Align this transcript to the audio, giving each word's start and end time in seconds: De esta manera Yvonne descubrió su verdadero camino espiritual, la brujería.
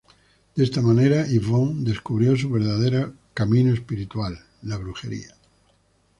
De 0.55 0.63
esta 0.63 0.81
manera 0.81 1.27
Yvonne 1.29 1.83
descubrió 1.87 2.35
su 2.35 2.49
verdadero 2.49 3.13
camino 3.35 3.71
espiritual, 3.71 4.35
la 4.63 4.77
brujería. 4.77 5.35